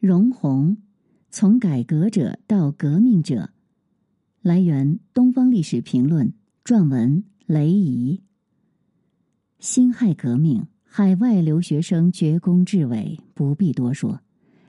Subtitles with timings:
[0.00, 0.78] 容闳，
[1.30, 3.50] 从改革者到革命者。
[4.40, 6.32] 来源：东方历史评论，
[6.64, 8.22] 撰文雷怡。
[9.58, 14.18] 辛亥革命，海外留学生绝功至伟，不必多说。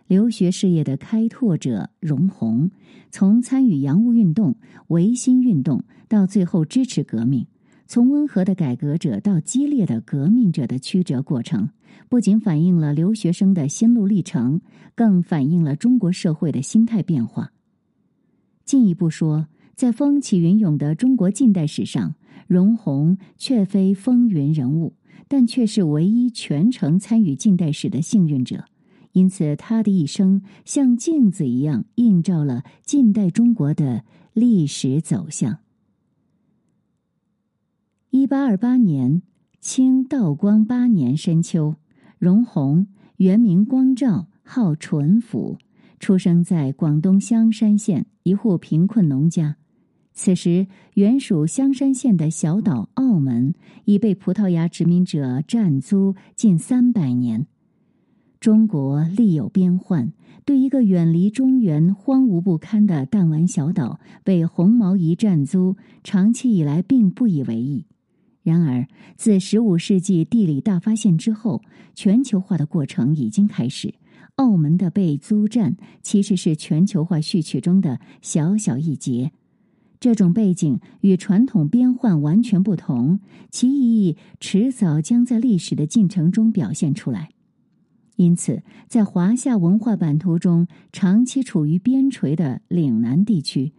[0.08, 2.70] 留学事业的开拓者容闳，
[3.10, 4.54] 从参与洋务运动、
[4.88, 7.48] 维新运动，到最后支持革命。
[7.88, 11.70] 从温和的改革者到激烈的革命者的曲折过程，
[12.10, 14.62] 不仅反映了留学生的心路历程，
[14.96, 17.52] 更反映了中国社会的心态变化。
[18.66, 22.16] 进一步说，在风起云涌的中国近代史上，
[22.48, 24.94] 容闳却非风云人物，
[25.28, 28.66] 但却是唯一全程参与近代史的幸运者。
[29.14, 35.58] 因此，他的一生像镜子一样映照了近代中国的历史走向。
[38.10, 39.22] 一八二八年，
[39.60, 41.76] 清道光八年深秋，
[42.22, 42.86] 容闳
[43.18, 45.58] 原名光照，号纯甫，
[46.00, 49.56] 出生在广东香山县一户贫困农家。
[50.14, 53.56] 此时，原属香山县的小岛澳门
[53.86, 57.48] 已被葡萄牙殖民者占租近三百年。
[58.40, 60.14] 中国历有边患，
[60.46, 67.88] 对一个远离中原、荒芜不堪的弹丸小岛被红毛夷占租，长期以来并不以为意。
[68.44, 71.62] 然而，自十五世纪地理大发现之后，
[71.94, 73.94] 全球化的过程已经开始。
[74.36, 79.32] 澳门的被租占其实是全球化序曲中的小小一节。
[80.00, 83.20] 这种背景与传统边患完全不同，
[83.52, 87.30] 其意义迟早将在历史的进程中表现出来。
[88.16, 93.74] 因此，在华夏文化版图中长期处于边陲的岭南地区，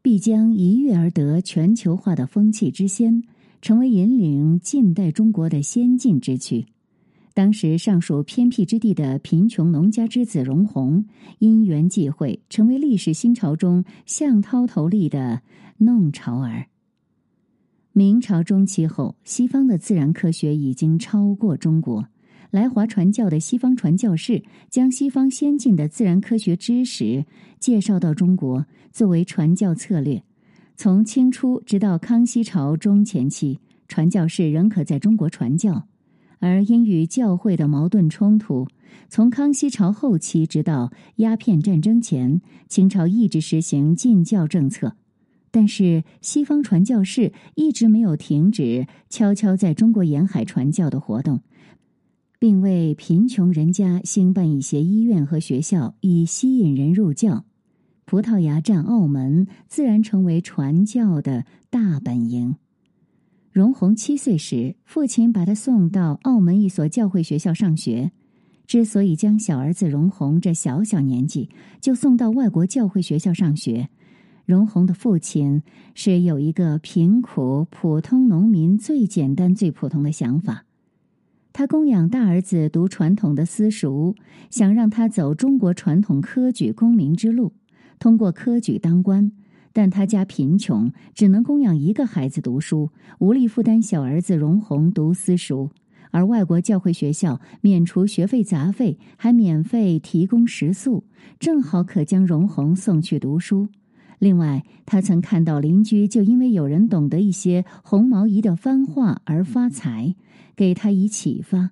[0.00, 3.22] 必将一跃而得全球化的风气之先。
[3.60, 6.66] 成为引领近代中国的先进之区。
[7.32, 11.04] 当时尚属偏僻之地的贫穷农家之子容闳，
[11.38, 15.40] 因缘际会，成为历史新潮中向涛头立的
[15.78, 16.66] 弄潮儿。
[17.92, 22.06] 明朝中期后，西方的自然科学已经超过中国。
[22.50, 27.24] 来华传教的西方传教士将西方先进的自然科学知识
[27.60, 30.20] 介绍到中国，作为传教策略。
[30.82, 35.82] 从清初直到康熙朝中前期，传教士仍可在中国传教；
[36.38, 38.66] 而因与教会的矛盾冲突，
[39.10, 44.96] 从康熙朝后期直到鸦片战争前，清朝一直实行禁教政策。
[45.50, 51.42] 但是，西方传教士一直没有停止悄悄在中国沿海传教的活动，
[52.38, 57.44] 并为贫穷人家兴办一些医院和学校，以吸引人入教。
[58.10, 62.56] 葡萄牙占澳门，自然成为传教的大本营。
[63.52, 68.10] 容闳七岁时，父亲把他送到澳门一所教会学校上学。
[68.66, 71.50] 之所以将小儿子容闳这小小年纪
[71.80, 73.88] 就送到外国教会学校上学，
[74.44, 75.62] 容闳的父亲
[75.94, 80.64] 是有一个贫苦普通农民最简单最普通的想法。
[81.52, 84.16] 他供养大儿子读传统的私塾，
[84.50, 87.52] 想让他走中国传统科举功名之路。
[88.00, 89.30] 通过科举当官，
[89.74, 95.70] 但他家贫穷，只能供养一个孩子读书，无力负担小儿子荣宏读私塾。
[96.10, 101.04] 而外国教会学校免除学费杂费，还免费提供食宿，
[101.38, 103.68] 正好可将荣宏送去读书。
[104.18, 110.16] 另外，他曾看到邻居就因为有人懂得一些红毛仪的番话而发财，
[110.56, 111.70] 给他以启发。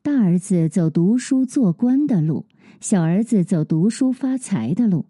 [0.00, 2.46] 大儿子走读书做官的路，
[2.80, 5.04] 小儿子走读书发财的路。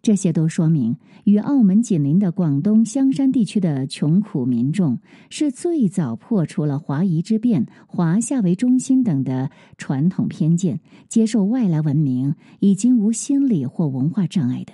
[0.00, 4.98] 这些都说明，与澳门紧邻的广东香山地区的穷苦民众
[5.28, 14.72] 是最早破除了华夷之辩、华夏为中心等的传统偏见，接受外来文明，已经无心理或文化障碍的。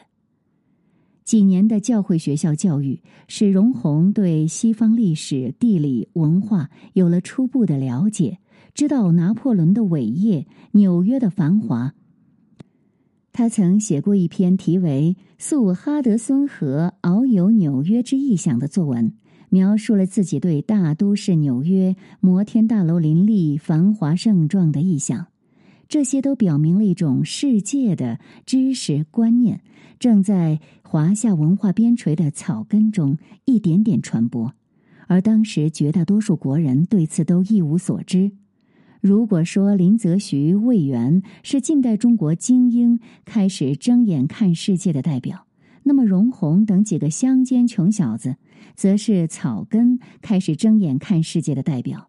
[1.24, 8.38] 几年的教会学校教育，使容闳对西方历史、地理、文化有了初步的了解，
[8.74, 11.94] 知道拿破仑的伟业、纽约的繁华。
[13.36, 19.12] 他曾写过一篇题为《溯哈德孙河遨游纽约之意象》的作文，
[19.48, 25.26] 描述了自己对大都市纽约摩天大楼林立、繁华盛壮的意象。
[25.88, 29.62] 这些都表明了一种世界的知识观念
[29.98, 34.54] 正在华夏文化边陲的草根中一点点传播，
[35.08, 38.30] 而当时绝大多数国人对此都一无所知。
[39.04, 45.46] 如果说林则徐、魏源是近代中国精英开始睁眼看世界的代表，
[45.82, 48.36] 那么容闳等几个乡间穷小子，
[48.74, 52.08] 则是草根开始睁眼看世界的代表。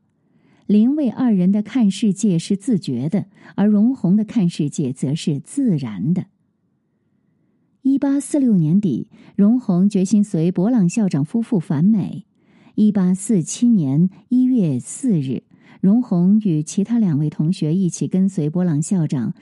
[0.67, 3.25] 林魏二人的看世界是自觉的，
[3.55, 6.27] 而荣闳的看世界则是自然的。
[7.81, 12.25] 一八四六年底，荣闳决心随博朗校长夫妇返美。
[12.75, 15.43] 一八四七年一月四日，
[15.81, 19.33] 荣闳与其他两位同学一起跟随波朗校长，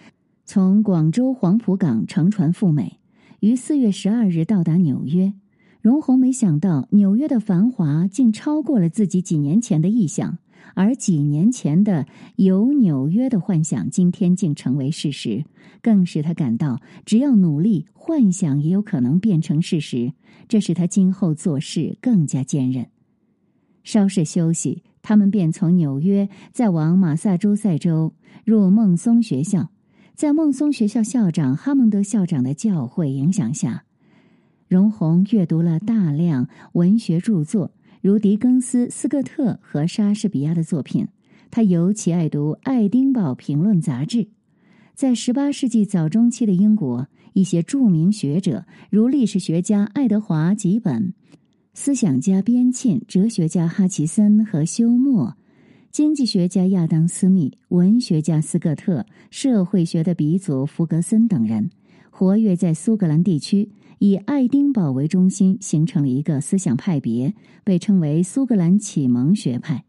[0.45, 2.99] 从广州黄埔港乘船赴美，
[3.39, 5.33] 于四月十二日到达纽约。
[5.81, 10.37] 荣闳没想到，纽约的繁华竟超过了自己几年前的臆想。
[10.75, 12.07] 而几年前的
[12.37, 15.43] 有纽约的幻想，今天竟成为事实，
[15.81, 20.13] 更使他感到，只要努力，幻想也有可能变成事实。
[20.47, 22.87] 这使他今后做事更加坚韧。
[23.83, 28.13] 稍事休息，他们便从纽约再往马萨诸塞州，
[28.43, 29.69] 入孟松学校。
[30.15, 33.83] 在孟松学校校长哈蒙德校长的教诲影响下，
[34.67, 37.71] 荣闳阅读了大量文学著作。
[38.01, 41.07] 如狄更斯、斯科特和莎士比亚的作品，
[41.49, 44.27] 他尤其爱读《爱丁堡评论》杂志。
[44.93, 51.13] 在十八世纪早中期的英国，一些著名学者，如历史学家爱德华·吉本、
[51.75, 55.35] 思想家边沁、哲学家哈奇森和休谟、
[55.91, 61.71] 经济学家亚当·斯密、文学家斯科特、社会学的鼻祖弗格森等人，
[62.11, 63.71] 活跃在苏格兰地区。
[63.97, 67.33] 以爱丁堡为中心，形成了一个思想派别，
[67.63, 69.85] 被称为苏格兰启蒙学派。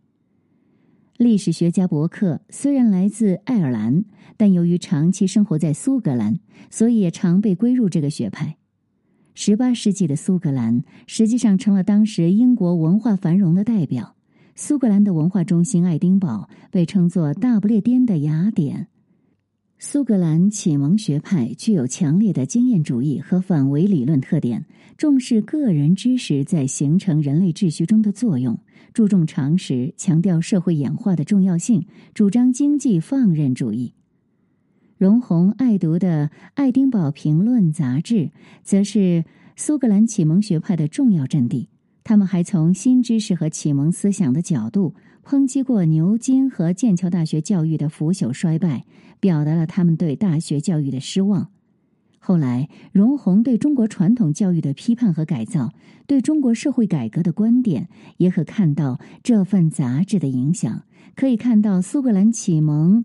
[1.19, 4.05] 历史学家伯克虽然来自爱尔兰，
[4.39, 6.39] 但由于长期生活在苏格兰，
[6.71, 8.57] 所以也常被归入这个学派。
[9.35, 14.15] 十八世纪的苏格兰实际上成了当时英国文化繁荣的代表。
[14.55, 18.87] 苏格兰的文化中心爱丁堡被称作大不列颠的雅典。
[19.81, 24.65] 苏格兰启蒙学派具有强烈的经验主义和反唯理论特点，
[24.97, 28.57] 重视个人知识在形成人类秩序中的作用，
[28.93, 31.85] 注重常识，强调社会演化的重要性，
[32.15, 33.93] 主张经济放任主义。
[35.05, 38.31] 荣闳爱读的《爱丁堡评论》杂志，
[38.63, 39.23] 则是
[39.55, 41.69] 苏格兰启蒙学派的重要阵地。
[42.05, 44.95] 他们还从新知识和启蒙思想的角度。
[45.23, 48.87] 抨击过牛津和剑桥大学教育的腐朽衰败，
[49.21, 51.51] 表达了他们对大学教育的失望。
[52.19, 55.71] 后来，荣闳对中国传统教育的批判和改造，
[56.07, 60.85] 对中国社会改革的观点，也可看到这份杂志的影响。
[61.15, 63.05] 可以看到苏格兰启蒙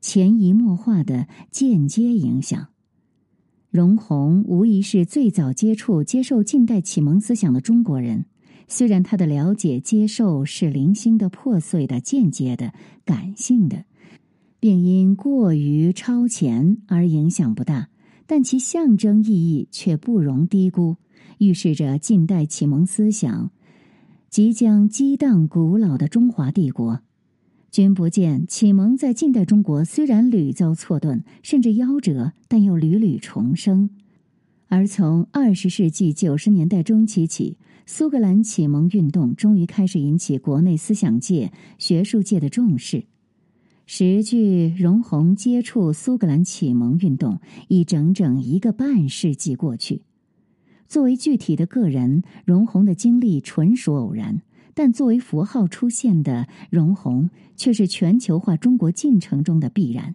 [0.00, 2.68] 潜移默化的间接影响。
[3.70, 8.24] 荣闳无疑是最早接触、接受近代启蒙思想的中国人。
[8.66, 12.72] 虽然他的了解、接受是零星的、破碎的、间接的、
[13.04, 13.84] 感性的，
[14.60, 17.88] 并因过于超前而影响不大，
[18.26, 20.96] 但其象征意义却不容低估，
[21.38, 23.50] 预示着近代启蒙思想
[24.28, 27.00] 即将激荡古老的中华帝国。
[27.70, 33.90] 君不见，启蒙在近代中国虽然屡遭错顿，甚至夭折，但又屡屡重生。
[34.66, 37.56] 而从二十世纪九十年代中期起，
[37.86, 43.04] 苏格兰启蒙运动终于开始引起国内思想界、学术界的重视。
[43.86, 50.02] 时距荣闳接触苏格兰启蒙运动已整整一个半世纪过去。
[50.88, 54.42] 作为具体的个人，荣闳的经历纯属偶然；
[54.82, 60.14] 但作为符号出现的荣闳，却是全球化中国进程中的必然。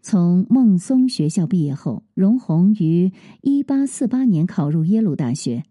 [0.00, 5.62] 从孟松学校毕业后，荣闳于一八四八年考入耶鲁大学。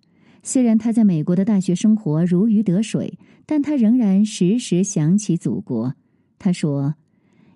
[0.43, 3.17] 虽然他在美国的大学生活如鱼得水，
[3.48, 5.95] 但他仍然时时想起祖国。
[6.38, 6.93] 他说：“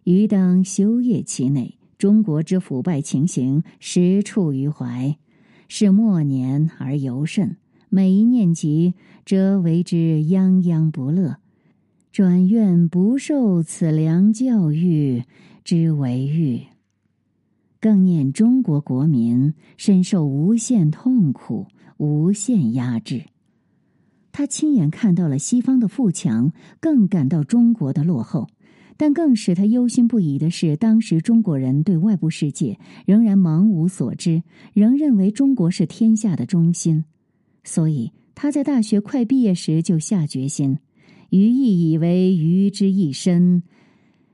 [0.05, 5.15] 余当修业其内，中国之腐败情形实处于怀，
[5.67, 7.57] 是末年而尤甚。
[7.89, 8.93] 每一念及，
[9.25, 11.37] 则为之泱泱不乐。
[12.11, 15.23] 转愿不受此良教育
[15.63, 16.61] 之为欲，
[17.79, 23.23] 更念中国国民深受无限痛苦。”无限压制，
[24.33, 26.51] 他亲眼看到了西方的富强，
[26.81, 28.49] 更感到中国的落后。
[28.97, 37.05] 但更使他忧心不已的是，当时中国人对外部世界仍然茫无所知，仍认为中国是天下的中心。
[37.65, 40.77] 所以他在大学快毕业时就下决心：
[41.31, 43.63] 余亦以为余之一身，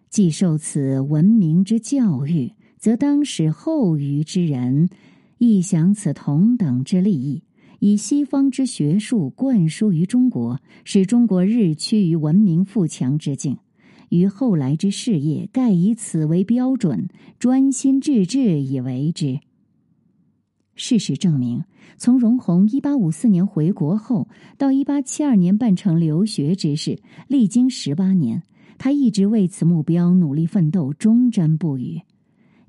[0.09, 4.89] 既受此文明之教育，则当使后余之人
[5.37, 7.41] 亦享此同等之利益。
[7.79, 13.55] 以西方之学术灌输于中国，使中国日趋于文明富强之境；
[14.09, 17.07] 于后来之事业，盖以此为标准，
[17.39, 19.39] 专心致志以为之。
[20.75, 21.63] 事实证明，
[22.01, 24.27] 从容闳一八五四年回国后，
[24.57, 28.41] 到一八七二年办成留学之事，历经十八年，
[28.79, 32.01] 他一直为此目标努力奋斗，忠贞不渝。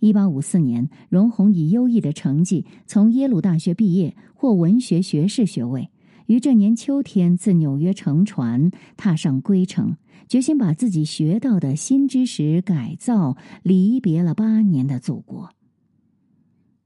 [0.01, 5.89] 一八五四年，容闳以优异的成绩从耶鲁大学毕业，获文学学士学位。
[6.27, 9.97] 于这年秋天，自纽约乘船踏上归程，
[10.29, 15.49] 决心把自己学到的新知识改造，离别了八年的祖国。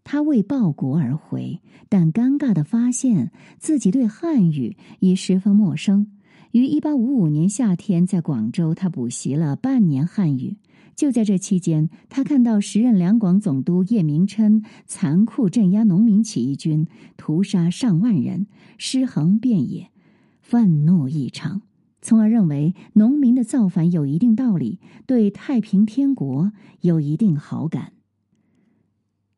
[0.09, 6.07] 他为报国而回，但尴尬的发现自己对汉语已十分陌生。
[6.53, 10.59] 于一八五五年夏天，在广州，他补习了半年汉语。
[10.95, 16.87] 就在这期间，他看到时任两广总督叶明琛残酷镇压农民起义军，
[17.17, 18.47] 屠杀上万人，
[18.79, 19.91] 尸横遍野，
[20.41, 21.63] 愤怒异常，
[22.01, 27.91] 从而认为农民的造反有一定道理，对太平天国有一定好感。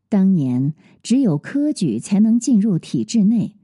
[0.08, 0.72] 当年
[1.02, 3.54] 只有科举才能进入体制内，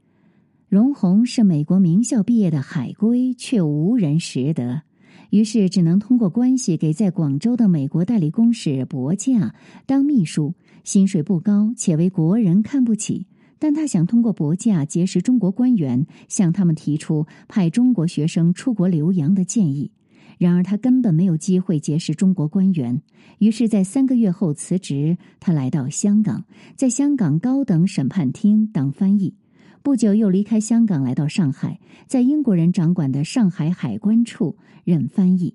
[0.69, 4.83] 容闳是美国名校毕业的海归，却无人识得。
[5.31, 9.55] 于是只能通过关系给在广州的美国代理公使伯驾
[9.87, 13.25] 当秘书，薪水不高，且为国人看不起。
[13.57, 19.91] 但他想通过伯驾结识中国官员，向他们提出派中国学生出国留洋的建议。
[20.37, 23.01] 然而他根本没有机会结识中国官员。
[23.39, 29.33] 于是，在三个月后辞职，他来到香港，在香港高等审判厅当翻译。
[29.81, 35.53] 不久又离开香港，来到上海，在英国人掌管的上海海关处任翻译。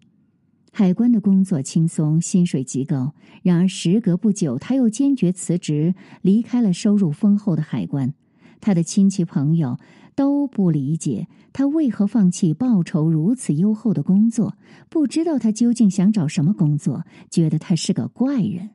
[0.73, 3.13] 海关的工作轻松，薪水极高。
[3.43, 8.15] 然而时隔不久，他又坚决辞职，离开了收入丰厚的海关。
[8.61, 9.79] 他的亲戚朋友
[10.15, 14.57] 都不理解他为何放弃报酬如此优厚的工作，
[14.89, 18.71] 不知道他究竟想找什么工作，觉得他是个怪人。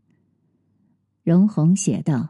[1.24, 2.30] 容闳写道。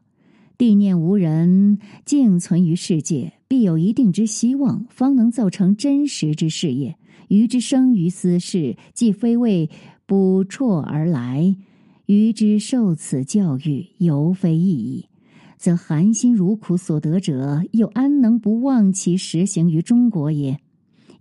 [0.58, 6.96] 地念无人，静存于世界，必有一定之希望，方能造成真实之事业。
[7.28, 9.70] 余之生于斯事，既非为
[10.06, 11.58] 补辍而来，
[12.06, 15.10] 余之受此教育，尤非意义，
[15.58, 20.60] 则含辛茹苦所得者，又安能不忘其实行于中国也？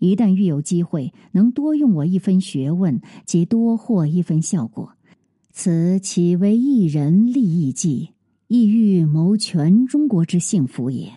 [0.01, 4.93] 一旦遇有机会，能多用我一分学问，即多获一分效果，
[5.53, 8.11] 此岂为一人利益计？
[8.49, 11.11] 亦欲谋全中国之幸福也，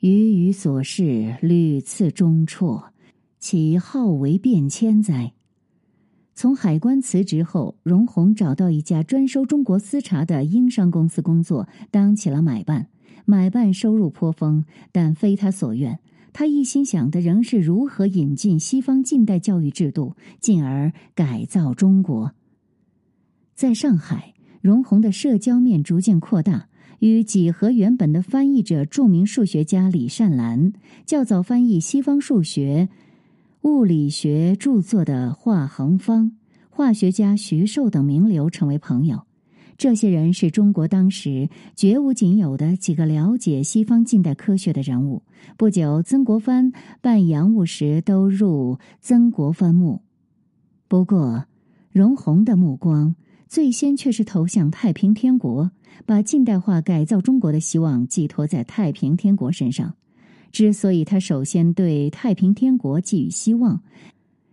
[0.00, 2.92] 余与所事屡次中辍，
[3.40, 5.32] 其好为变迁哉？
[6.34, 12.88] 从海关辞职后，容闳找到一家专收中国私茶的英商公司工作，当起了买办。
[13.24, 15.98] 买办收入颇丰，但非他所愿。
[16.32, 22.32] 他一心想的仍是如何引进西方近代教育制度，进而改造中国。
[23.54, 24.34] 在上海。
[24.60, 26.68] 容闳的社交面逐渐扩大，
[27.00, 30.72] 与几何原本的翻译者、著名数学家李善兰、
[31.04, 32.88] 较早翻译西方数学、
[33.64, 36.32] 物理学著作的华恒方、
[36.68, 39.22] 化学家徐寿等名流成为朋友。
[39.78, 45.22] 这些人是中国当时绝无仅有的几个了解西方近代科学的人物。
[45.56, 50.02] 不久，曾国藩办洋务时都入曾国藩墓。
[50.86, 51.46] 不过，
[51.90, 53.16] 容闳的目光。
[53.48, 55.70] 最先却是投向太平天国，
[56.04, 59.94] 把近代化改造中国的希望寄托在太平天国身上。
[60.54, 63.82] 之所以他首先对太平天国寄予希望，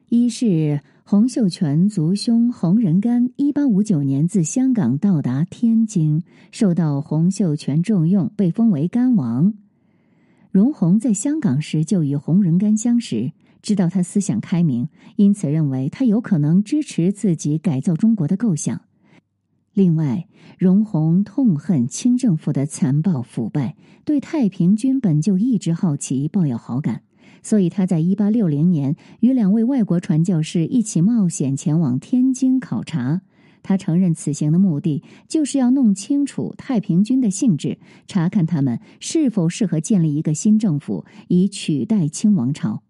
[0.10, 9.54] 一是洪秀全族兄洪仁玕一八五九年自香港到达天津，受到洪秀全重用，被封为干王。
[10.50, 13.32] 容闳在香港时就与洪仁玕相识。
[13.62, 18.82] 知道他思想开明，因此认为他有可能支持自己改造中国的构想。
[19.74, 27.04] 另外，容闳痛恨清政府的残暴腐败，对太平军本就一直好奇，抱有好感，
[27.42, 33.22] 所以他在一八六零年与两位外国传教士一起冒险前往天津考察。
[33.64, 42.82] 他承认此行的目的就是要弄清楚太平军的性质，查看他们是否适合建立一个新政府，以取代清王朝。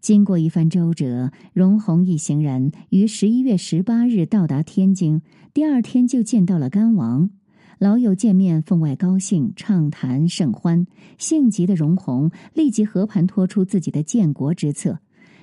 [0.00, 5.20] 经过一番周折，容闳一行人于十一月十八日到达天津，
[5.52, 7.30] 第二天就见到了甘王。
[7.78, 10.86] 老友见面，分外高兴，畅谈甚欢。
[11.16, 14.98] 性急的容闳立即和盘托出自己的建国之策，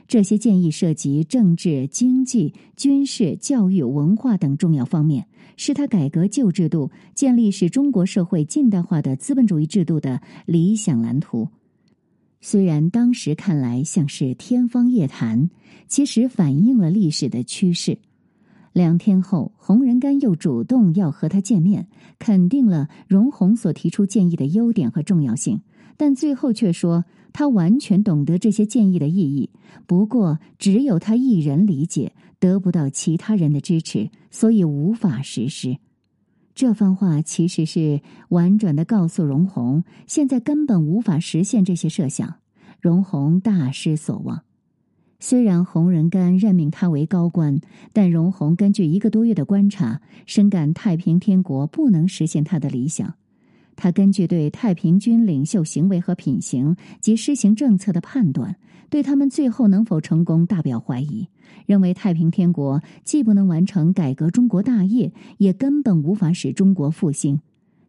[0.08, 5.26] 这些建议涉及政治、经济、军事、教育、文化等重要方面，
[5.58, 11.48] 是他改革旧制度、建立使中国社会近代化的资本主义制度的理想蓝图。
[12.48, 15.50] 虽然当时看来像是天方夜谭，
[15.88, 17.98] 其实反映了历史的趋势。
[18.72, 21.88] 两天后，洪仁玕又主动要和他见面，
[22.20, 25.60] 肯定了容闳所提出建议的优点和重要性，
[25.98, 29.50] 但最后却说他完全懂得这些建议的意义，
[29.88, 35.78] 不过只有他一人理解，得不到其他人的支持，所以无法实施。
[36.56, 42.36] 这番话其实是婉转的告诉荣宏，现在根本无法实现这些设想。
[42.80, 44.44] 荣宏大失所望。
[45.20, 47.60] 虽然洪仁玕任命他为高官，
[47.92, 53.16] 但荣宏根据一个多月的观察，深感太平天国不能实现他的理想。
[53.76, 58.56] 他根据对太平军领袖行为和品行及施行政策的判断，
[58.90, 61.28] 对他们最后能否成功大表怀疑。
[61.66, 67.40] 认为太平天国既不能完成改革中国大业，也根本无法使中国复兴。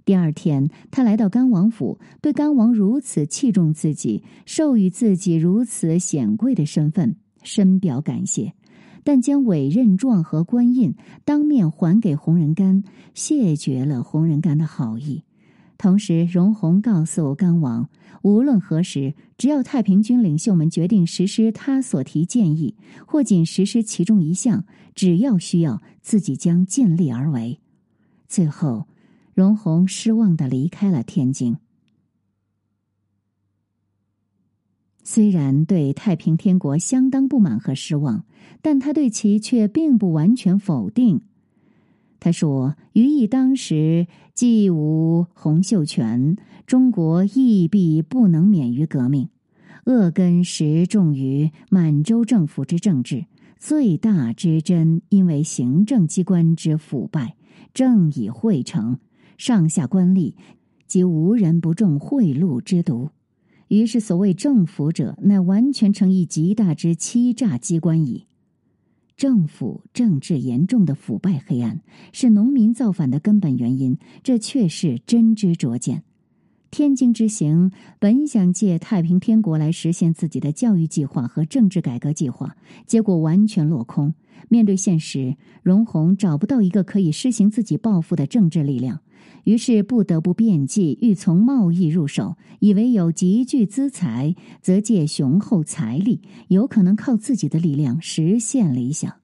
[0.05, 8.53] 第二天，他来到甘王府，对甘王如此器重自己，授予自己如此显贵的身份，深表感谢，
[9.03, 15.23] 但将委任状和官印当面还给洪仁玕，谢绝了洪仁玕的好意。
[15.79, 17.89] 同时，荣宏告诉甘王，
[18.23, 22.75] 无论何时，只要太平军领袖们决定实施他所提建议，
[23.07, 24.65] 或仅实施其中一项，
[24.95, 27.61] 只要需要，自己将尽力而为。
[28.27, 28.89] 最后，
[29.35, 31.59] 荣宏失望的离开了天津。
[35.05, 38.25] 虽然对太平天国相当不满和失望，
[38.61, 41.21] 但他对其却并不完全否定。
[42.19, 49.31] 他说：“于意当时既无洪秀全，中国亦必不能免于革命。
[49.87, 53.25] 恶根实重于满洲政府之政治，
[53.59, 57.35] 最大之真，因为行政机关之腐败，
[57.73, 58.99] 正已汇成，
[59.39, 60.35] 上下官吏
[60.87, 63.09] 即无人不中贿赂之毒。
[63.69, 68.26] 于是所谓政府者，乃完全成一极大之欺诈机关矣。”
[69.17, 71.81] 政府政治严重的腐败黑暗
[72.13, 76.03] 是农民造反的根本原因，这却是真知灼见。
[76.71, 82.57] 天津之行本想借太平天国来实现自己的教育计划和政治改革计划，
[82.87, 84.13] 结果完全落空。
[84.51, 89.01] 面对现实，荣闳找不到一个可以施行自己抱负的政治力量。
[89.47, 99.15] 于是不得不变计，欲从贸易入手，以为有极具资财，则借雄厚财力，有可能靠自己的力量实现理想。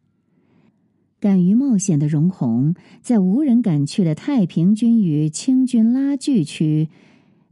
[1.19, 6.89] 敢于冒险的荣宏，在无人敢去的太平军与清军拉锯区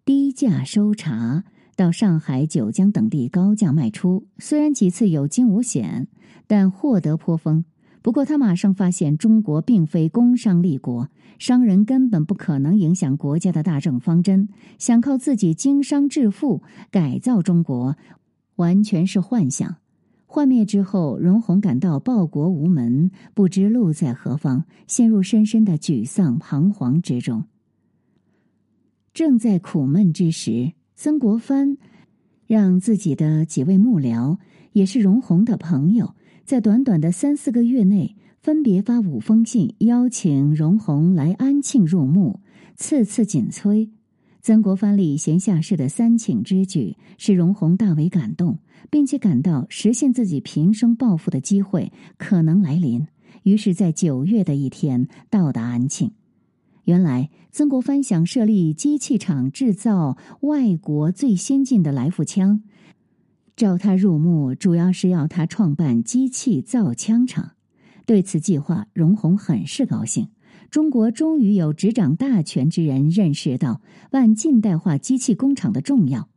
[0.04, 1.42] 低价收茶，
[1.74, 4.26] 到上海、九江等地高价卖出。
[4.38, 6.06] 虽然几次有惊无险，
[6.46, 7.64] 但获得颇丰。
[8.02, 14.50] 不过，他马上发现，中国并非工商立国，商人根本不可能影响国家的大政方针。
[14.76, 17.96] 想靠自己经商致富，改造中国，
[18.56, 19.76] 完全是幻想。
[20.26, 27.44] 幻灭之后，荣宏感到报国无门，不知路在何方，陷入深深的沮丧彷徨之中。
[29.14, 31.78] 正在苦闷之时，曾国藩
[32.46, 34.36] 让自己的几位幕僚，
[34.72, 36.14] 也是荣宏的朋友。
[36.44, 42.40] 在短短的三四个月内，分别发五封信，邀请荣宏来安庆入幕，
[42.74, 43.90] 次次紧催。
[44.40, 48.58] 曾国藩礼贤下士的三请之举，使荣宏大为感动，
[48.90, 53.06] 并且感到实现自己平生抱负的机会可能来临。
[53.42, 56.12] 于是，在九月的一天到达安庆。
[56.84, 62.62] 原来，曾国藩想设立机器厂，制造外国最先进的来福枪。
[63.54, 67.50] 召他入幕，主要是要他创办机器造枪厂。
[68.06, 70.28] 对此计划，荣宏很是高兴。
[70.70, 76.28] 中国终于有执掌大权之人认识到办近代化机器工厂的重要，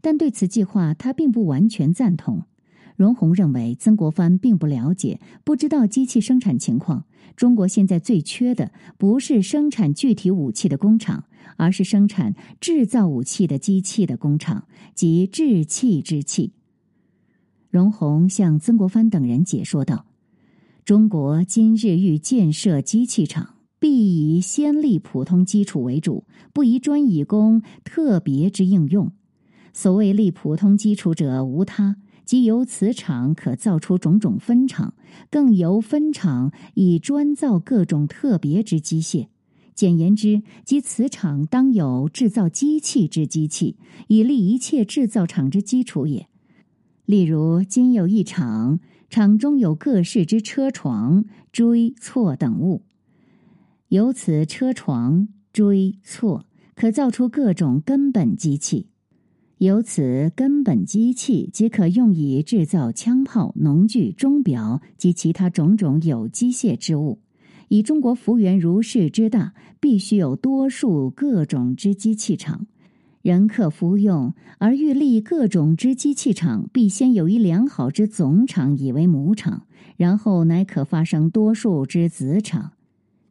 [0.00, 2.44] 但对此计划他并不完全赞同。
[2.96, 7.04] 荣宏认为，曾国藩并不了解，不知道机器生产情况。
[7.34, 11.24] 中国现在最缺的不是生产具体武器的工厂，
[11.56, 16.52] 而是生产制造武器的机器的工厂，即制器之器。
[17.70, 20.04] 荣宏向曾国藩等人解说道
[20.84, 29.12] ：“中国今日欲建设机器厂，必以先立普通基础为主，不宜专以供特别之应用。
[29.72, 34.94] 所谓立普通基础者，无他，即由此厂可造出种种分厂，
[35.30, 39.28] 更由分厂以专造各种特别之机械。
[39.74, 43.76] 简言之，即此厂当有制造机器之机器，
[44.08, 46.26] 以立一切制造厂之基础也。”
[47.06, 48.78] 例如，今有一厂，
[49.10, 52.82] 厂中有各式之车床、锥、错等物。
[53.88, 56.46] 由此车床、锥、错，
[56.76, 58.86] 可造出各种根本机器。
[59.58, 67.18] 由此根本机器，即可用以制造枪炮、农具、钟表及其他种种有机械之物。
[67.66, 72.68] 以中国幅员如是之大，必须有多数各种之机器厂。
[73.22, 79.64] 人客服用，而欲立各种之机器厂，必先有一良好之总厂以为母厂，
[79.98, 82.72] 然后乃可发生多数之子厂。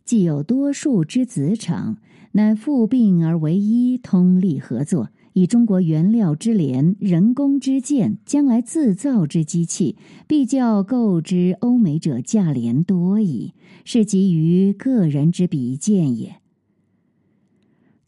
[0.06, 1.97] 既有多数之子厂，
[2.34, 9.95] 乃复并而为一，通力合作，以中国原料之廉、人工之贱，将来自造之机器，
[10.28, 13.54] 必较购之欧美者价廉多矣。
[13.86, 16.36] 是基于个人之比见也。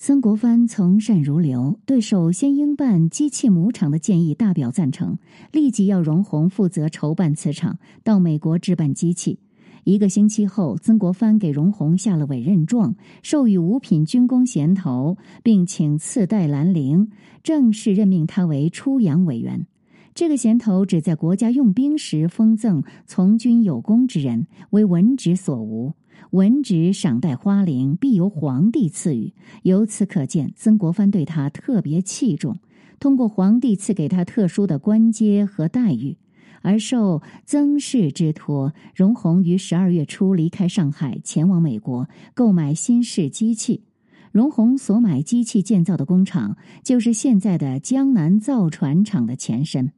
[0.04, 5.20] 曾国藩从善如流，对首先应办机器母厂的建议大表赞成，
[5.52, 9.38] 立即要荣鸿负责筹办此厂，到美国置办机器。
[9.84, 17.08] 一个星期后，曾国藩给荣鸿下了委任状，授予五品军功衔头，并请赐戴兰陵，
[17.44, 19.68] 正式任命他为出洋委员。
[20.16, 25.94] 这个衔头只在国家用兵时封赠从军有功之人，为文职所无。
[26.30, 29.34] 文职赏戴花翎，必由皇帝赐予。
[29.64, 32.58] 由此可见，曾国藩对他特别器重，
[33.00, 36.16] 通过皇帝赐给他特殊的官阶和待遇，
[36.62, 43.84] 而受曾氏之托，荣鸿于十二月初离开上海，前往美国购买新式机器。
[44.32, 46.56] 荣鸿所买机器建造的工厂，
[46.86, 49.92] 就是现在的江南造船厂的前身。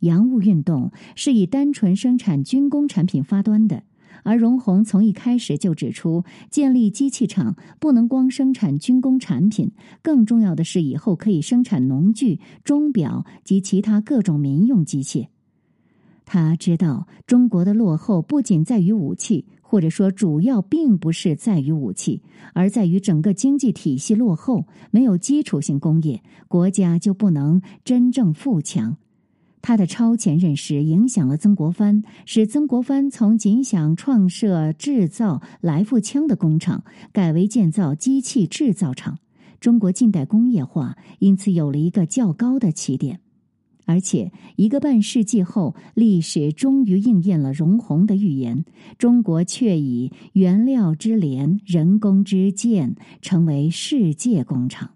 [0.00, 3.84] 洋务运动是以单纯生产军工产品发端的。
[4.22, 15.28] 而荣鸿从一开始就指出，建立机器厂不能光生产军工产品，更重要的是以后可以生产农具、钟表及其他各种民用机械。
[16.24, 22.22] 他知道中国的落后不仅在于武器，或者说主要并不是在于武器，
[22.54, 28.96] 而在于整个经济体系落后，没有基础性工业，国家就不能真正富强。
[29.62, 39.18] 他的超前认识影响了曾国藩，使曾国藩从仅想创设制造来复枪的工厂，改为建造机器制造厂。
[39.60, 43.20] 中国近代工业化因此有了一个较高的起点。
[43.86, 48.64] 而且一个半世纪后，历史终于应验了容闳的预言：
[48.98, 54.92] 中国却以原料之廉、人工之贱，成为世界工厂。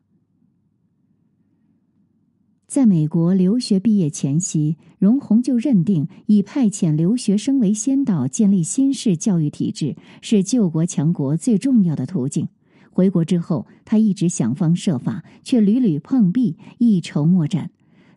[2.75, 12.49] 在美国留学毕业前夕，荣鸿就认定以派遣留学生为先导，建立新式教育体制是救国强国最重要的途径。
[12.91, 17.71] 回国之后，他一直想方设法，却屡屡碰壁，一筹莫展。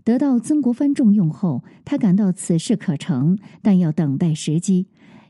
[0.04, 4.88] 得到曾国藩重用后，他感到此事可成，但要等待时机。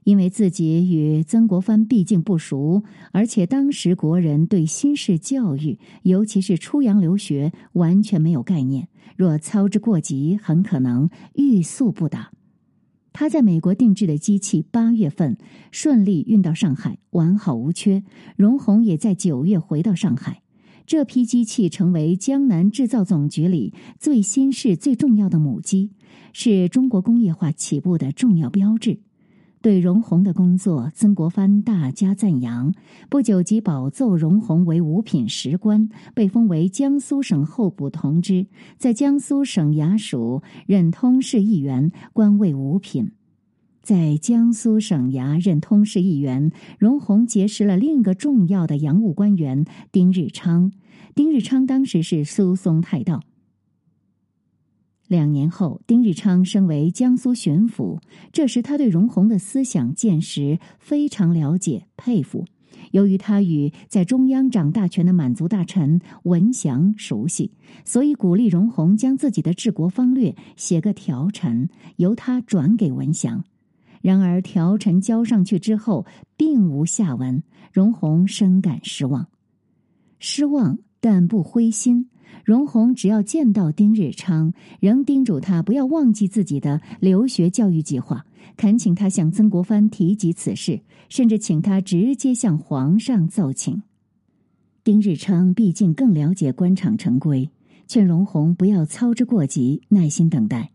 [0.08, 8.88] 因为自己与曾国藩毕竟不熟，而且当时国人对新式教育，尤其是出洋留学，完全没有概念。
[9.18, 12.32] 若操之过急，很可能欲速不达。
[13.12, 15.38] 他在美国定制的机器，八月份
[15.72, 18.06] 顺利运到上海，完好无缺。
[18.38, 20.42] 荣鸿也在九月回到上海，
[20.86, 25.92] 这批机器成为江南制造总局里最新式、最重要的母机，
[26.32, 29.02] 是中国工业化起步的重要标志。
[29.68, 32.74] 对荣鸿的工作，曾国藩大加赞扬。
[33.10, 43.12] 不久即保奏荣鸿为五品石官，被封为江苏省候补同知，在江苏省衙署任通事议员，官位五品。
[43.82, 46.50] 在江苏省衙任通事议员，
[46.80, 50.72] 荣鸿结识了另一个重要的洋务官员丁日昌。
[51.14, 53.20] 丁日昌当时是苏松太道。
[55.08, 58.00] 两年后，丁日昌升为江苏巡抚。
[58.32, 62.46] 这时，他对荣鸿的思想见识非常了解、佩服。
[62.92, 67.52] 由于他与在中央掌大权的满族大臣文祥熟悉，
[67.84, 73.44] 所以鼓励荣鸿将自己的治国方略写个条陈，由他转给文祥。
[74.02, 76.06] 然而，条陈交上去之后，
[76.38, 77.44] 并无下文。
[77.74, 79.28] 荣鸿深感失望，
[80.20, 82.10] 失望但不灰心。
[82.48, 90.80] 荣鸿只要见到丁日昌，仍叮嘱他不要忘记自己的留学教育计划，恳请他向曾国藩提及此事，
[91.10, 93.84] 甚至请他直接向皇上奏请。
[94.82, 97.50] 丁日昌毕竟更了解官场成规，
[97.86, 100.72] 劝荣鸿不要操之过急，耐心等待。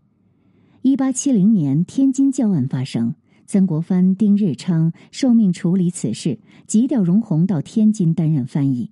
[0.82, 3.14] 一八七零年，天津教案发生，
[3.46, 8.90] 曾国藩、丁日昌受命处理此事，急调荣鸿到天津担任翻译。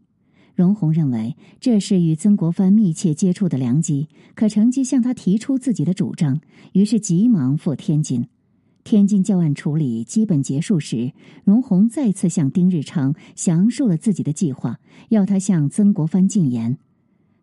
[0.61, 6.39] 荣鸿认为这是与曾国藩密切接触的良机，可乘机向他提出自己的主张，
[6.75, 8.27] 于是急忙赴天津。
[8.85, 16.77] 天津教案处理基本结束时，荣鸿再次向丁日昌详述了自己的计划，要他向曾国藩进言。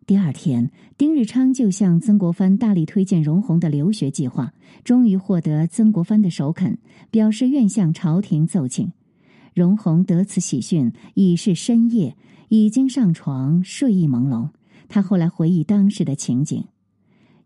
[0.06, 4.52] 第二天，丁日昌就向曾国藩大力推荐荣鸿的留学计划，
[4.84, 6.78] 终于获得曾国藩的首肯，
[7.10, 8.92] 表示愿向朝廷奏请。
[9.54, 12.16] 荣鸿得此喜讯，已是深夜。
[12.48, 14.50] 已经上床，睡意朦胧。
[14.88, 16.64] 他后来回忆当时的情景：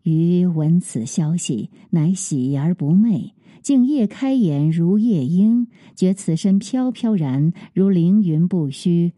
[0.03, 9.13] 余闻此消息，乃喜而不寐，竟夜开眼如夜莺，觉此身飘飘然，如凌云不虚，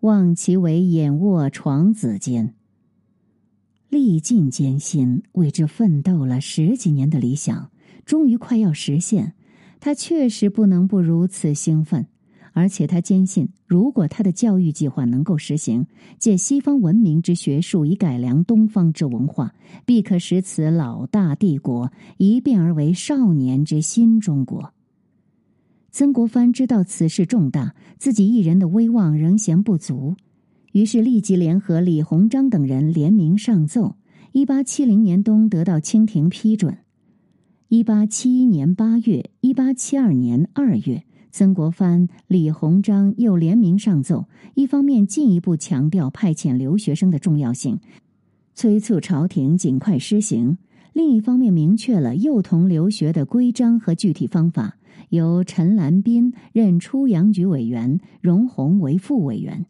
[0.00, 2.54] 望其为眼卧床子间。
[3.88, 7.70] 历尽艰辛，为之奋斗了十几年的理想，
[8.06, 9.34] 终于快要实现。
[9.80, 12.06] 他确实不能不如此兴奋，
[12.52, 15.86] 而且他坚信，如果他的教育计划能够实行，
[16.18, 24.72] 借西方文明之学术以改良东方之文化，必可使此老大帝国一变而为少年之新中国。
[25.90, 30.16] 曾国藩知道此事重大，自己一人的威望仍嫌不足。
[30.72, 33.96] 于是立即联合李鸿章等人联名上奏。
[34.32, 36.78] 一八七零年冬得到清廷批准。
[37.68, 47.80] 一八七一年八月、一八七二年二月，曾国藩、李鸿章又联名上奏，一方面进一步强调派遣留学生的重要性，
[48.54, 50.58] 催促朝廷尽快施行；
[50.92, 54.76] 另一方面明确了幼童留学的规章和具体方法，
[55.08, 59.64] 由陈兰斌任出洋局委员，荣鸿为副委员。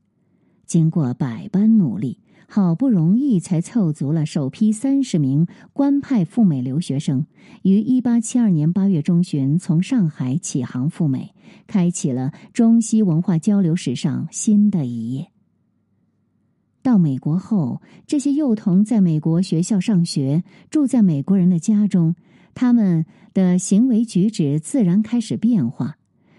[0.67, 2.19] 经过百般努力，
[2.55, 7.25] 好不容易才凑足了首批三十名官派赴美留学生，
[7.63, 11.35] 于一八七二年八月中旬从上海启航赴美，
[11.67, 15.29] 开启了中西文化交流史上新的一页。
[16.83, 22.15] 到美国后，这些幼童在美国学校上学，住在美国人的家中，
[22.53, 25.97] 他们的行为举止自然开始变化。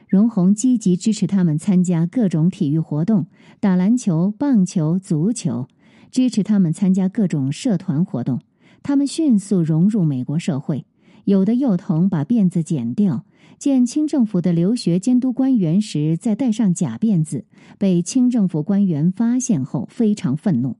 [0.07, 3.25] 荣鸿积极支持他们参加各种体育活动，
[3.59, 5.67] 打篮球、棒球、足球，
[6.13, 8.39] 支持他们参加各种社团活动。
[8.83, 10.85] 他们迅速融入美国社会。
[11.25, 13.25] 有的幼童把辫子剪掉，
[13.57, 17.45] 见清政府的留学监督官员时再戴上假辫子，
[17.79, 20.77] 被清政府官员发现后非常愤怒。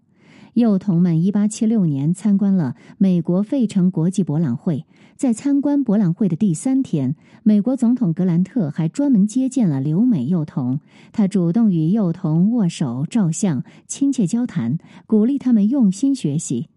[0.54, 4.86] 幼童们一八七六年参观了美国费城国际博览会，
[5.16, 10.80] 在参观博览会的第三天，美国总统格兰特还专门接见了留美幼童。
[11.12, 16.68] 他主动与幼童握手、照相、亲切交谈，鼓励他们用心学习。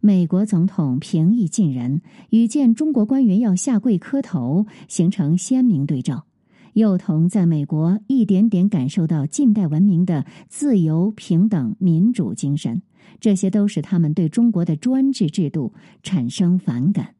[0.00, 6.24] 美国总统平易近人，与见中国官员要下跪磕头形成鲜明对照。
[6.72, 12.82] 幼童在美国一点点感受到近代文明的自由、平等、民主精神。
[13.20, 17.14] 这些都使他们对中国的专制制度产生反感。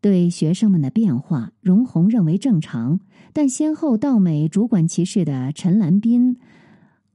[0.00, 3.00] 对学生们的变化，荣鸿认为正常，
[3.32, 6.36] 但先后到美主管其事的陈兰斌、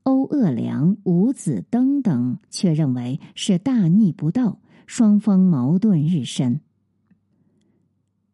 [0.04, 6.62] 欧鄂良、吴子登等却认为是大逆不道，双方矛盾日深。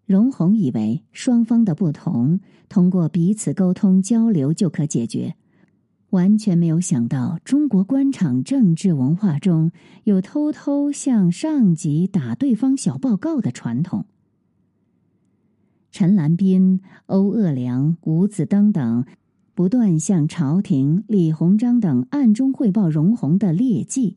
[0.05, 5.35] 荣鸿以为双方的不同，通过彼此沟通交流就可解决。
[6.15, 9.73] 完全没有想到，中国官场政治文化中
[10.05, 14.05] 有偷偷向上级打对方小报告的传统。
[15.91, 19.05] 陈兰斌、欧鄂良、吴子登等
[19.53, 24.15] 不断向朝廷、李鸿章等暗中汇报荣闳的劣迹，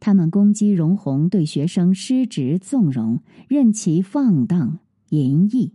[0.00, 4.78] 他们攻击荣闳对学生失职纵容，任其放荡
[5.10, 5.74] 淫逸，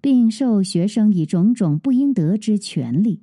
[0.00, 3.20] 并受学生以种种不应得之权利。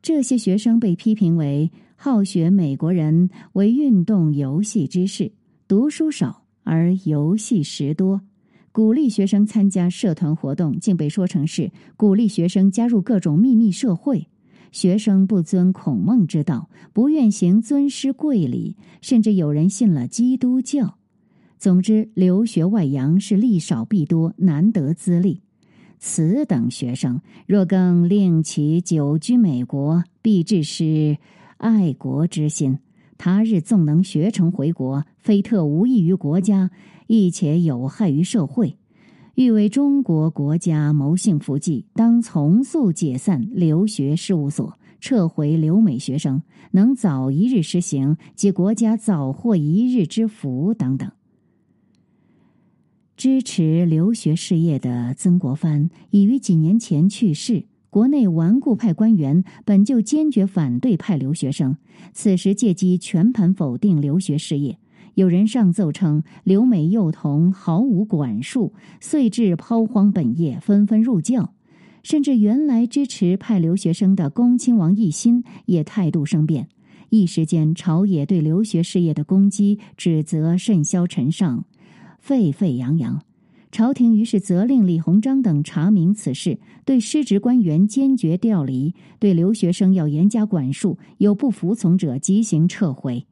[0.00, 5.32] 这些学生被批评为好学美国人为运动游戏之士，
[5.66, 8.20] 读书少而游戏时多；
[8.70, 14.28] 鼓励学生参加社团活动，竟被说成是鼓励学生加入各种秘密社会。
[14.70, 20.98] 学生不遵孔孟之道，不愿行尊师贵礼，甚至有人信了基督教。
[21.58, 25.40] 总之，留学外洋是利少弊多，难得资历。
[25.98, 31.18] 此等学生若更令其久居美国，必致失
[31.56, 32.78] 爱国之心。
[33.16, 36.70] 他日纵能学成回国，非特无益于国家，
[37.08, 38.76] 亦且有害于社会。
[39.34, 50.72] 欲为中国国家谋幸福计，当从速解散留学事务所，撤回留美学生，能早一日实行，即国家早获一日之福。
[50.74, 51.10] 等等。
[53.18, 57.64] 支持留学事业的曾国藩已于几年前去世。
[57.90, 61.76] 国内顽固派官员本就坚决反对派留学生，
[62.12, 64.78] 此时借机全盘否定留学事业。
[65.14, 71.54] 有人上奏称，留美幼童毫无管束，遂至抛荒本业，纷纷入教。
[72.04, 76.68] 甚至原来支持派留学生的恭亲王奕欣也态度生变。
[77.10, 81.64] 一时间，朝野对留学事业的攻击、指责甚嚣尘上。
[82.18, 83.22] 沸沸扬扬，
[83.70, 93.26] 朝廷于是责令李鸿章等查明此事，对失职官员坚决调离，对留学生要严加管束，有不服从者即行撤回。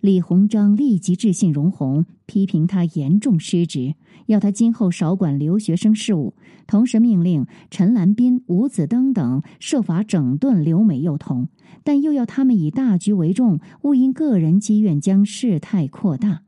[0.00, 3.94] 李鸿章立即致信荣鸿，批评他严重失职，
[4.26, 6.32] 要他今后少管留学生事务，
[6.66, 11.48] 同时命令陈兰斌、吴子登等设法整顿留美幼童，
[11.84, 16.40] 但又要他们以大局为重，勿因个人积怨将事态扩大。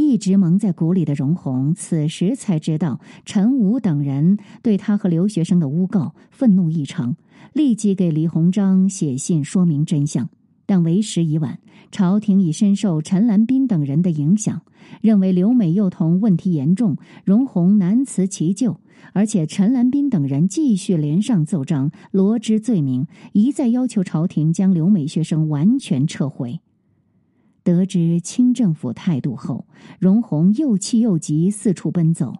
[0.00, 7.14] 一直蒙在鼓里的荣鸿，此时才知道陈武等人对他和留学生的诬告，愤怒异常，
[7.52, 10.30] 立即给李鸿章写信说明真相。
[10.64, 11.58] 但为时已晚，
[11.92, 14.62] 朝廷已深受陈兰斌等人的影响，
[15.02, 18.80] 认为留美幼童问题严重，荣鸿难辞其咎。
[19.12, 26.60] 而且陈兰斌等人继续连上奏章，罗织罪名，一再要求朝廷将留美学生完全撤回。
[27.62, 29.66] 得知清政府态度后，
[29.98, 32.36] 荣鸿又气又急，四处奔走，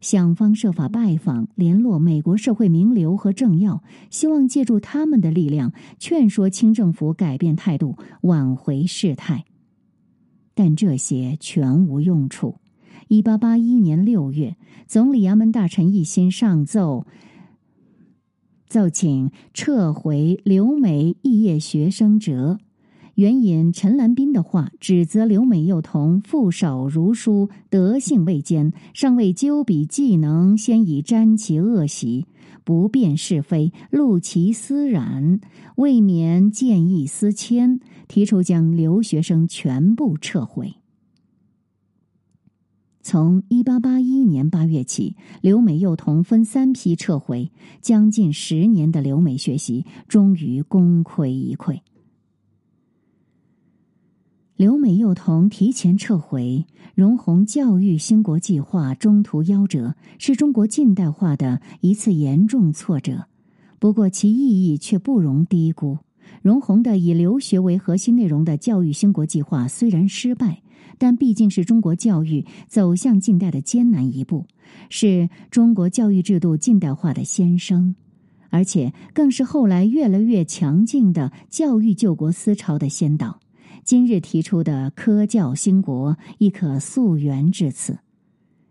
[0.00, 9.44] 想方设法拜访、联络美国社会名流和政要，希望借助他们的力量劝说清政府改变态度，挽回事态。
[10.54, 12.56] 但这些全无用处。
[13.08, 17.06] 一八八一年六月，总理衙门大臣一心上奏，
[18.66, 22.58] 奏请撤回留美肄业学生折。
[23.16, 32.26] 援引陈兰斌的话，指责留美幼童父少如书，德性未坚，尚未究彼技能，先已沾其恶习，
[32.62, 35.40] 不辨是非，露其私染，
[35.76, 40.74] 未免见异思迁，提出将留学生全部撤回。
[43.00, 47.50] 从一八八一年八月起，留美幼童分三批撤回，
[47.80, 51.78] 将近十年的留美学习终于功亏一篑。
[54.56, 56.64] 留美幼童提前撤回，
[56.94, 63.26] 荣鸿教育兴国计划中途夭折，是中国近代化的一次严重挫折。
[63.78, 65.98] 不过其意义却不容低估。
[66.40, 70.62] 荣鸿的以留学为核心内容的教育兴国计划虽然失败，
[70.96, 74.46] 但毕竟是中国教育走向近代的艰难一步，
[74.88, 77.94] 是中国教育制度近代化的先声，
[78.48, 83.38] 而且更是后来越来越强劲的教育救国思潮的先导。
[83.86, 88.00] 今日提出的科教兴国，亦可溯源至此。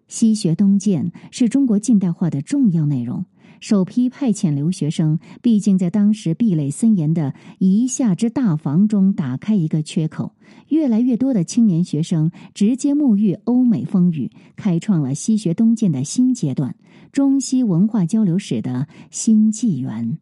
[0.09, 3.23] 西学东渐是中国近代化的重要内容。
[3.61, 10.35] 首批派遣留学生，毕竟在当时壁垒森严的夷夏之大防中打开一个缺口。
[10.67, 16.75] 越来越多的青年学生直接沐浴欧美风雨，开创了西学东渐的新阶段，
[17.13, 20.17] 中西文化交流史的新纪元。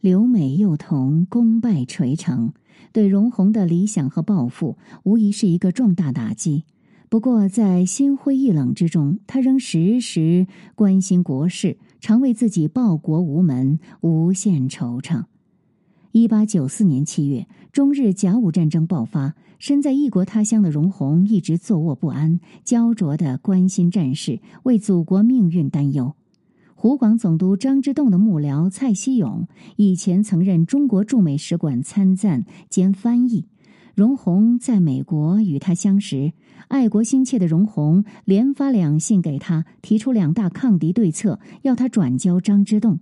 [0.00, 2.54] 留美幼童功败垂成。
[2.92, 6.64] 对荣鸿的理想和抱负，无疑是一个重大打击。
[7.08, 15.24] 不过，在心灰意冷之中，他仍时时关心国事，常为自己报国无门无限惆怅。
[16.12, 26.14] 一八九四年七月，中日甲午战争爆发，身在异国他乡的荣鸿一直坐卧不安，焦灼的关心战事，为祖国命运担忧。
[26.82, 33.46] 湖广总督张之洞的幕僚蔡希勇以前曾任中国驻美使馆参赞兼翻译，
[33.94, 36.32] 荣鸿在美国与他相识，
[36.66, 42.98] 爱国心切的荣鸿连发两信给他，提出两大抗敌对策，要他转交张之洞。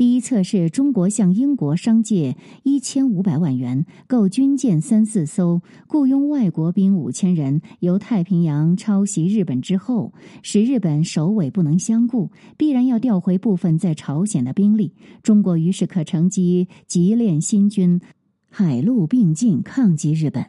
[0.00, 14.94] 第一册是中国向英国商借一千五百万元购军舰三四艘，雇佣外国兵五千人，由太平洋抄袭日本之后，使日本首尾不能相顾，必然要调回部分在朝鲜的兵力。
[15.22, 18.00] 中国于是可乘机急练新军，
[18.48, 20.46] 海陆并进抗击日本。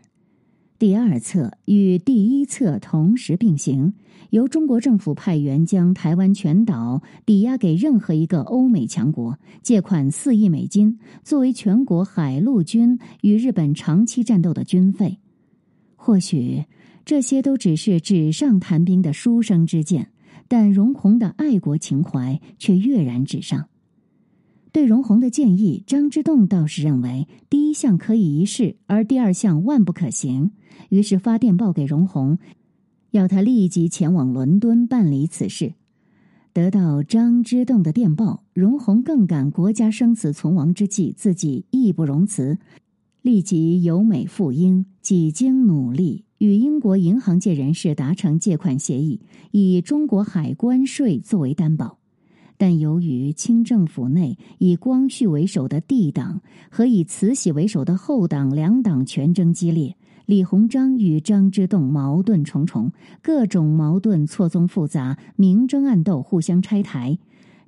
[0.81, 3.93] 第二册与第一册同时并行，
[4.31, 15.19] 由中国政府派员将台湾全岛抵押给任何一个欧美强国，借款四亿美金，作为全国海陆军与日本长期战斗的军费。
[15.95, 16.65] 或许
[17.05, 20.09] 这些都只是纸上谈兵的书生之见，
[20.47, 23.67] 但荣鸿的爱国情怀却跃然纸上。
[24.71, 30.51] 对荣鸿的建议，张之洞倒是认为第一项可以一试，而第二项万不可行。
[30.89, 32.37] 于是发电报给荣鸿，
[33.11, 35.73] 要他立即前往伦敦办理此事。
[36.53, 42.57] 得到张之洞的电报，荣鸿更感国家生死存亡之际，自己义不容辞，
[43.21, 49.21] 立即由美赴英，几经努力，与英国银行界人士达成借款协议，
[49.51, 52.00] 以中国海关税作为担保。
[52.61, 56.39] 但由于清政府内以光绪为首的帝党
[56.69, 59.95] 和以慈禧为首的后党两党权争激烈，
[60.27, 62.91] 李鸿章与张之洞矛盾重重，
[63.23, 67.17] 各种矛盾错综复杂，明争暗斗，互相拆台。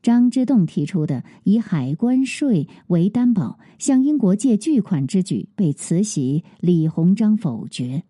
[0.03, 8.03] 张之洞提出的以海关税为担保向英国借巨款之举被慈禧、李鸿章否决。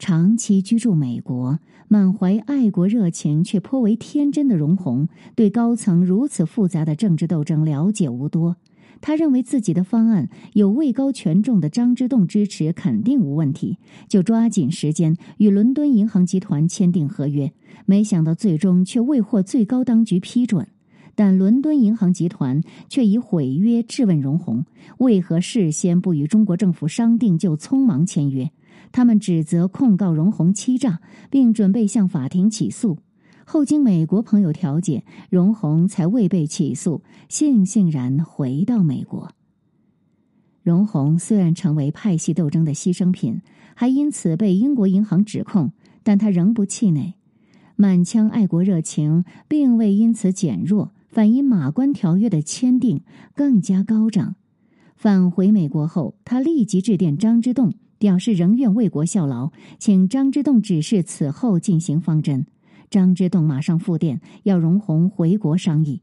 [0.00, 8.56] 长期居住美国、满怀爱国热情却颇为天真的容闳，对高层如此复杂的政治斗争了解无多。
[9.02, 13.76] 他认为自己的方案有位高权重的张之洞支持，肯定无问题，
[14.08, 17.52] 就抓紧时间与伦敦银行集团签订合约。
[17.84, 20.66] 没想到最终却未获最高当局批准，
[21.14, 24.64] 但伦敦银行集团却以毁约质问容闳，
[24.96, 28.50] 为何事先不与中国政府商定就匆忙签约？
[28.92, 32.98] 他们指责控告容闳欺诈，并准备向法庭起诉。
[33.44, 39.32] 后经美国朋友调解，容闳才未被起诉，悻悻然回到美国。
[40.62, 43.40] 容闳虽然成为派系斗争的牺牲品，
[43.74, 45.72] 还因此被英国银行指控，
[46.02, 47.14] 但他仍不气馁。
[47.76, 53.02] 满腔爱国热情并未因此减弱，反因马关条约的签订
[53.34, 54.36] 更加高涨。
[54.94, 62.46] 返回美国后，他立即致电张之洞，表示仍愿为国效劳，请张之洞指示此后进行方针。
[62.88, 66.00] 张之洞马上复电，要容闳回国商议。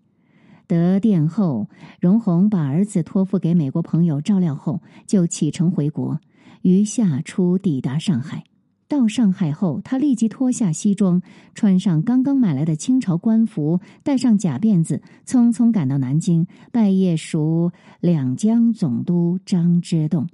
[0.68, 1.68] 得电后，
[2.00, 6.20] 容闳把儿子托付给美国朋友照料后，就启程回国，
[6.62, 8.44] 于夏初抵达上海。
[8.88, 11.22] 到上海后，他立即脱下西装，
[11.56, 20.28] 穿上刚刚买来的清朝官服，戴上假辫子，匆匆赶到南京拜谒属两江总督张之洞。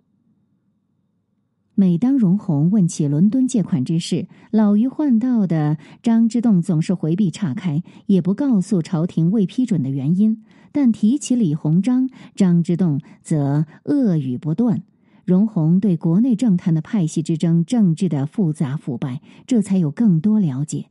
[1.76, 10.43] 每当容闳问起伦敦借款之事，老于换道的张之洞总是回避岔开，也不告诉朝廷未批准的原因。
[10.71, 14.84] 但提起李鸿章，张之洞则恶语不断。
[15.26, 20.88] 容闳对国内政坛的派系之争、政治的复杂腐败，这才有更多了解。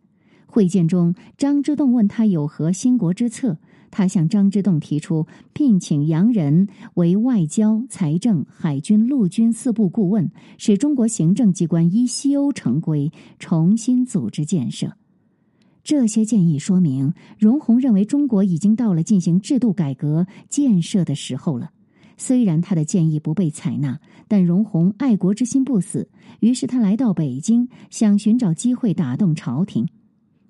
[0.47, 3.59] 会见中，张之洞问他有何兴国之策，
[3.93, 10.29] 他向张之洞提出聘请洋人为外交、财政、海军、陆军四部顾问，
[10.59, 14.97] 使中国行政机关依西欧成规重新组织建设。
[15.85, 21.71] 这些建议说明，容闳认为中国已经到了进行制度改革建设的时候了。
[22.17, 26.09] 虽然他的建议不被采纳，但容闳爱国之心不死，
[26.41, 29.89] 于是他来到北京，想寻找机会打动朝廷。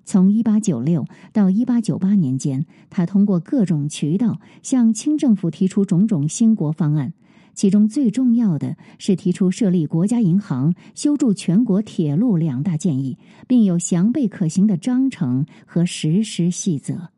[0.05, 7.13] 从一八九六到一八九八年间，他通过各种渠道向清政府提出种种兴国方案，
[7.53, 17.09] 其中最重要的是提出设立国家银行、修筑全国铁路两大建议，并有详备可行的章程和实施细则。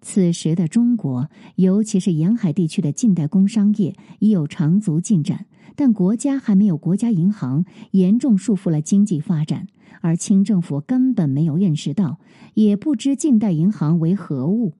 [0.00, 9.66] 此时的中国，尤其是沿海地区的近代工商业已有长足进展，但国家还没有国家银行，严重束缚了经济发展。
[10.00, 12.18] 而清政府根本没有认识到，
[12.54, 14.74] 也不知近代银行为何物。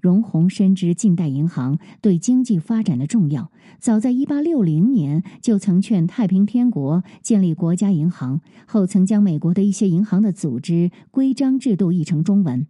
[0.00, 12.66] 容闳深知近代银行对经济发展的重要，早在一八六零年就曾劝太平天国建立国家银行，后曾将美国的一些银行的组织规章制度译成中文。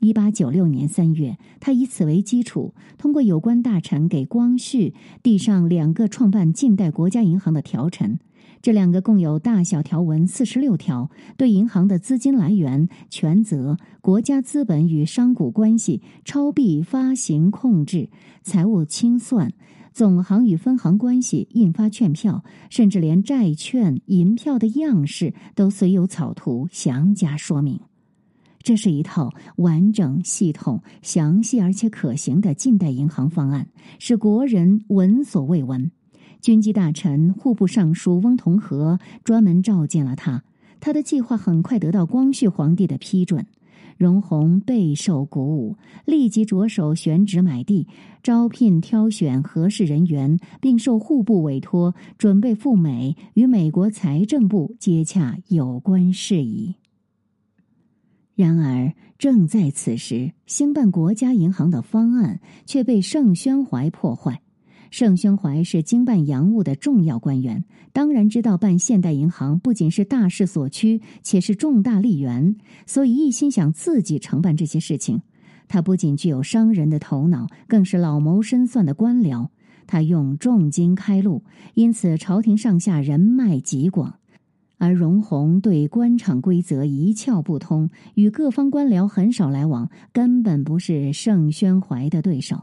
[0.00, 8.18] 一八九六年三月，他以此为基础，通过有关大臣给光绪递上两个创办近代国家银行的条陈。
[8.62, 18.08] 这两个共有大小条文四十六条，对银行的资金来源、权责、国家资本与商贾关系、钞币发行控制、
[18.42, 19.52] 财务清算、
[19.92, 27.80] 总行与分行关系、印发券票，甚至连债券、银票的样式都随有草图，详加说明。
[28.62, 35.90] 这是一套完整、系统、详细而且可行的近代银行方案，使国人闻所未闻。
[36.40, 40.44] 军机大臣、户部尚书翁同龢专门召见了他，
[40.78, 43.46] 他的计划很快得到光绪皇帝的批准。
[43.96, 47.86] 容闳备受鼓舞，立即着手选址买地、
[48.22, 56.76] 招聘挑选合适人员，并受户部委托，准备赴美与美国财政部接洽有关事宜。
[58.40, 64.40] 然而，正在此时，兴办国家银行的方案却被盛宣怀破坏。
[64.90, 75.20] 盛宣怀是经办洋务的重要官员，当然知道办现代银行不仅是大势所趋，且是重大利源，所以一心想自己承办这些事情。
[75.68, 79.48] 他不仅具有商人的头脑，更是老谋深算的官僚。
[79.86, 84.19] 他用重金开路，因此朝廷上下人脉极广。
[84.80, 92.62] 而容闳对官场规则一窍不通，与各方官僚很少来往，根本不是盛宣怀的对手。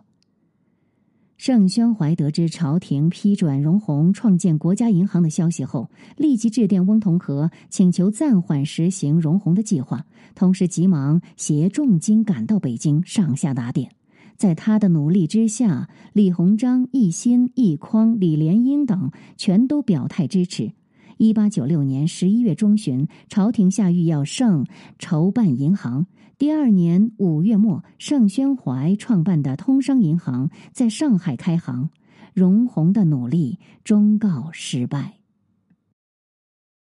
[1.38, 10.04] 盛宣怀得知朝廷批准荣鸿创建国家银行的消息后，立即致电翁同龢，请求暂缓实行荣鸿的计划，
[10.34, 13.92] 同时急忙携重金赶到北京，上下打点。
[14.36, 20.72] 在他的努力之下，李鸿章、奕欣、奕匡、李莲英等全都表态支持。
[21.18, 24.66] 一八九六年十一月中旬，朝廷下谕要盛
[25.00, 26.06] 筹办银行。
[26.38, 31.90] 第二年五月末，盛宣怀创办的通商银行在上海开行，
[32.34, 35.16] 荣宏的努力终告失败。